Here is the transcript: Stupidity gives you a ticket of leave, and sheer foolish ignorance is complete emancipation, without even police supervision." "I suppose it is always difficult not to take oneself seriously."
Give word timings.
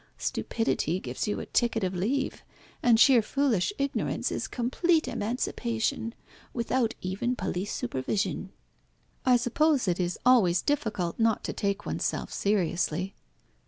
Stupidity 0.17 0.99
gives 0.99 1.27
you 1.27 1.39
a 1.39 1.45
ticket 1.45 1.83
of 1.83 1.93
leave, 1.93 2.41
and 2.81 2.99
sheer 2.99 3.21
foolish 3.21 3.71
ignorance 3.77 4.31
is 4.31 4.47
complete 4.47 5.07
emancipation, 5.07 6.15
without 6.55 6.95
even 7.01 7.35
police 7.35 7.71
supervision." 7.71 8.49
"I 9.27 9.37
suppose 9.37 9.87
it 9.87 9.99
is 9.99 10.17
always 10.25 10.63
difficult 10.63 11.19
not 11.19 11.43
to 11.43 11.53
take 11.53 11.85
oneself 11.85 12.33
seriously." 12.33 13.13